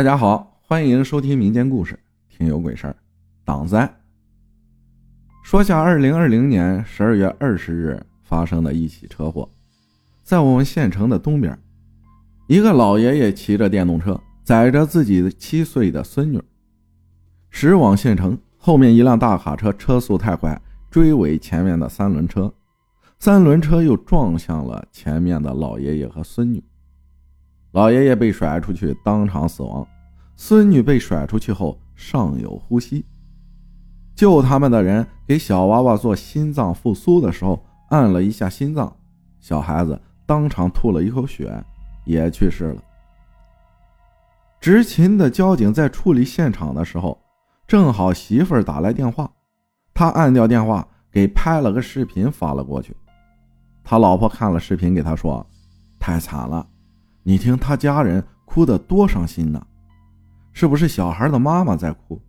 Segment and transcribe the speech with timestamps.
[0.00, 2.00] 大家好，欢迎收听民间故事，
[2.30, 2.96] 听有鬼事儿，
[3.44, 4.00] 挡灾。
[5.42, 9.46] 说下二零二零年十二月二十日发生的一起车祸，
[10.22, 11.54] 在我们县城的东边，
[12.46, 16.42] 一个老爷爷骑着电动车，载着自己七岁的孙女，
[17.50, 18.38] 驶往县城。
[18.56, 20.58] 后面一辆大卡车车速太快，
[20.90, 22.50] 追尾前面的三轮车，
[23.18, 26.64] 三轮车又撞向了前面的老爷爷和孙女。
[27.72, 29.86] 老爷爷被甩出去，当场死亡。
[30.36, 33.04] 孙女被甩出去后尚有呼吸。
[34.14, 38.94] 救他们的人给小娃娃做心脏复苏的时候，按了一下心脏，
[39.38, 41.62] 小孩子当场吐了一口血，
[42.04, 42.82] 也去世了。
[44.60, 47.18] 执勤的交警在处理现场的时候，
[47.66, 49.30] 正好媳妇儿打来电话，
[49.94, 52.94] 他按掉电话，给拍了个视频发了过去。
[53.84, 55.46] 他老婆看了视频，给他说
[55.98, 56.66] ：“太惨了。”
[57.22, 59.66] 你听他家人哭得多伤心呢，
[60.52, 62.20] 是不是小孩的妈妈在哭？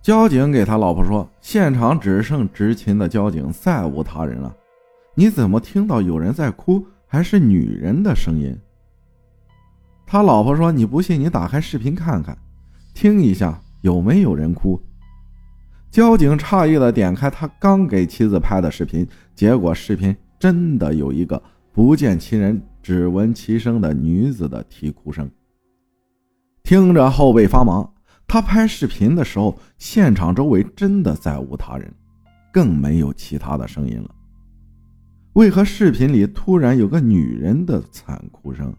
[0.00, 4.52] 交警给他老婆说：“现场只剩执勤的交警，再无他人了。
[5.14, 8.58] 你怎么听到有人在哭，还是女人的声音？”
[10.04, 12.36] 他老婆说：“你不信，你打开视频看看，
[12.94, 14.80] 听一下有没有人哭。”
[15.92, 21.40] 交警诧异的点开他刚给妻子拍的视频，结果视频真的有一个
[21.72, 22.60] 不见其人。
[22.82, 25.30] 只闻其声的女子的啼哭声，
[26.64, 27.88] 听着后背发麻。
[28.26, 31.92] 他拍视频的时候，现场周围真的再无他人，
[32.52, 34.10] 更没有其他的声音了。
[35.34, 38.74] 为何视频里突然有个女人的惨哭声？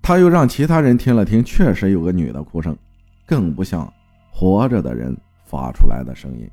[0.00, 2.76] 他又让其他人听了听，确实有个女的哭声，
[3.26, 3.92] 更不像
[4.30, 6.48] 活着的人发出来的声音。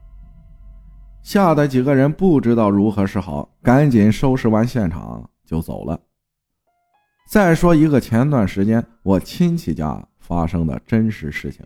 [1.23, 5.29] 吓得几个人不知道如何是好，赶紧收拾完现场。
[5.45, 5.99] 就走了。
[7.27, 11.65] 再说一个前段时间我亲戚家发生的真实事情。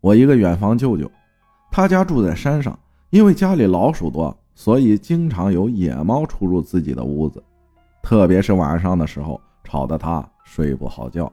[0.00, 1.10] 我一个远房舅舅，
[1.70, 2.78] 他家住在山上，
[3.10, 7.42] 因为家里老鼠多，所以经常有野猫出入自己的屋子，
[8.02, 11.32] 特别是晚上的时候，吵得他睡不好觉。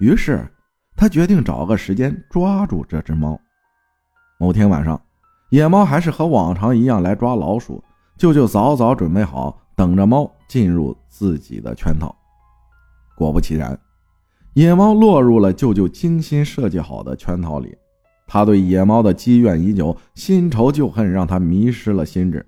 [0.00, 0.46] 于是
[0.94, 3.40] 他决定找个时间抓住这只猫。
[4.38, 5.00] 某天晚上，
[5.50, 7.82] 野猫还是和往常一样来抓老鼠，
[8.18, 9.58] 舅舅早早准备好。
[9.76, 12.16] 等着猫进入自己的圈套，
[13.14, 13.78] 果不其然，
[14.54, 17.76] 野猫落入了舅舅精心设计好的圈套里。
[18.26, 22.44] 他对野猫的积怨已久，新仇旧恨让他迷失了心智。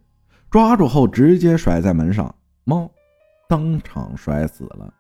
[0.50, 2.34] 抓住后直接甩在门上，
[2.65, 2.91] 猫
[3.47, 4.93] 当场摔死了。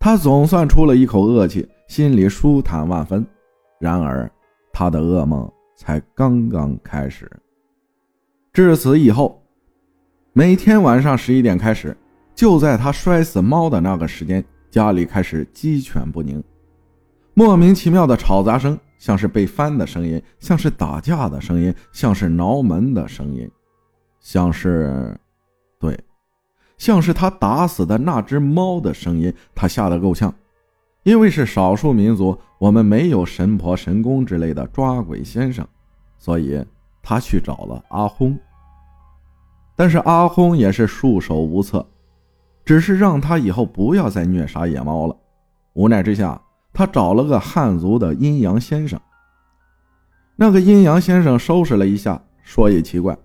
[0.00, 3.24] 他总算出了一口恶气，心里舒坦万分。
[3.78, 4.28] 然而，
[4.72, 7.30] 他的噩梦才刚刚开始。
[8.52, 9.41] 至此以后。
[10.34, 11.94] 每天晚上十一点开始，
[12.34, 16.42] 就在他摔死猫的那个时间，家里开始鸡犬不宁，
[17.34, 23.46] 莫名其妙的吵杂声，像是被翻的声音，像是打架的声音，像是挠门的声音，
[24.20, 25.14] 像是，
[25.78, 26.02] 对，
[26.78, 29.30] 像是他打死的那只猫的声音。
[29.54, 30.34] 他吓得够呛，
[31.02, 35.68] 因为是少数民族，我们没有神婆、神公之类的抓鬼先生，
[36.18, 36.64] 所以
[37.02, 38.34] 他去找了阿轰。
[39.74, 41.86] 但是阿轰也是束手无策，
[42.64, 45.16] 只是让他以后不要再虐杀野猫了。
[45.72, 46.40] 无奈之下，
[46.72, 49.00] 他找了个汉族的阴阳先生。
[50.36, 53.16] 那个阴阳先生收拾了一下，说也奇怪，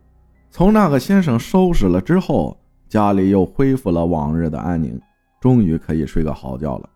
[0.49, 2.57] 从那个先生收拾了之后，
[2.87, 4.99] 家里又恢复了往日的安宁，
[5.41, 6.89] 终于可以睡个好觉了。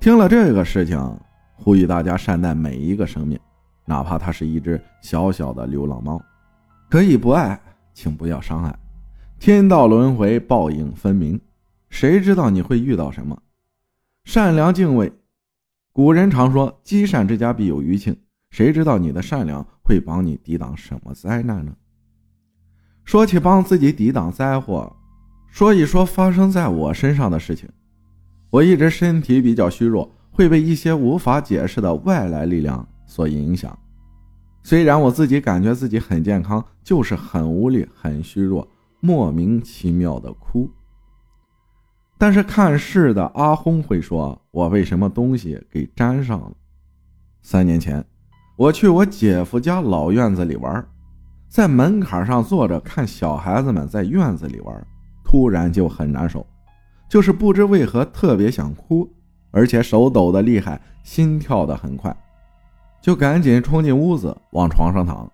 [0.00, 0.98] 听了这个事情，
[1.56, 3.38] 呼吁大家善待每一个生命，
[3.86, 6.20] 哪怕它是一只小小的流浪猫，
[6.90, 7.58] 可以不爱。
[7.94, 8.78] 请不要伤害，
[9.38, 11.40] 天道轮回，报应分明，
[11.88, 13.40] 谁知道你会遇到什么？
[14.24, 15.12] 善良敬畏，
[15.92, 18.16] 古人常说积善之家必有余庆，
[18.50, 21.74] 谁知道你的善良会帮你抵挡什么灾难呢？
[23.04, 24.96] 说起帮自己抵挡灾祸，
[25.48, 27.68] 说一说发生在我身上的事情。
[28.50, 33.78] 我一直身体比较虚弱，会被一些无法解释的外来力量所影响。
[34.66, 38.66] 虽然我自己感觉自己很健康，就是很无力、很虚弱，
[38.98, 40.70] 莫名其妙的哭。
[42.16, 46.50] 但是看事的阿轰会说：“我被什么东西给粘上了？”
[47.42, 48.02] 三年前，
[48.56, 50.82] 我去我姐夫家老院子里玩，
[51.46, 54.86] 在门槛上坐着看小孩子们在院子里玩，
[55.22, 56.46] 突然就很难受，
[57.06, 59.12] 就是不知为何特别想哭，
[59.50, 62.16] 而且手抖得厉害，心跳得很快。
[63.04, 65.30] 就赶紧冲进屋子，往床上躺，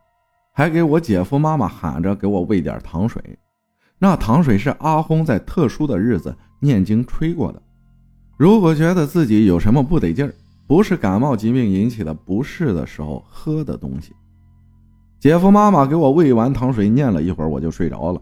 [0.52, 3.22] 还给我姐夫妈妈喊着给我喂点糖水。
[3.96, 7.62] 那糖水是阿轰在特殊的日子念经吹过的。
[8.36, 10.34] 如果觉得自己有什么不得劲儿，
[10.66, 14.12] 不是感冒疾病引起的不适的时候喝的东西。
[15.20, 18.20] 姐夫妈妈给我喂完糖水，念了一会儿，我就睡着了。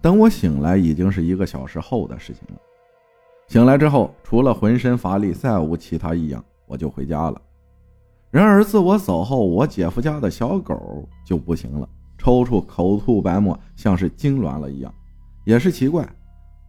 [0.00, 2.60] 等我醒来，已经是一个小时后的事情了。
[3.46, 7.40] 醒来之后，除了浑身乏力，再无其他异样，我就回家了。
[8.30, 11.88] 然而，自我走后，我姐夫家的小狗就不行了，
[12.18, 14.92] 抽搐、口吐白沫，像是痉挛了一样。
[15.44, 16.06] 也是奇怪，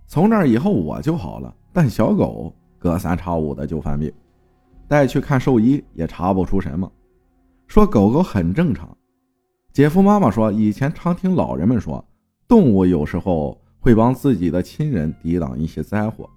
[0.08, 4.10] 从那以后我就好了，但小狗隔三差五的就犯病，
[4.88, 6.90] 带去看兽医也查不出什么，
[7.68, 8.96] 说狗狗很正常。
[9.74, 12.04] 姐夫妈妈说，以前常听老人们说，
[12.48, 16.30] 动物有时候会帮自己的亲人抵挡一些灾祸。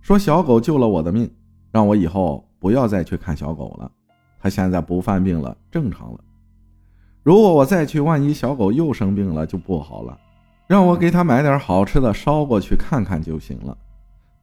[0.00, 1.28] 说小狗救了我的命，
[1.72, 3.90] 让我以后不要再去看小狗了。
[4.46, 6.20] 它现在不犯病了，正常了。
[7.24, 10.16] 如果我再去，万一小狗又生病了就不好了。
[10.68, 13.76] 让我给它买点好吃的捎过去看看就行了。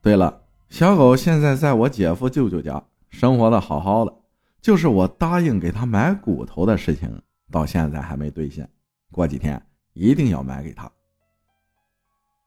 [0.02, 4.14] 对了，小狗现在在我姐夫舅舅家生活的好好的，
[4.60, 7.10] 就是我答应给他买骨头的事情
[7.50, 8.68] 到现在还没兑现，
[9.10, 9.58] 过几天
[9.94, 10.90] 一定要买给他。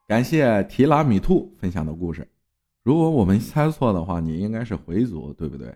[0.07, 2.29] 感谢提拉米兔分享的故事。
[2.83, 5.75] 如果我没猜错的话，你应该是回族，对不对？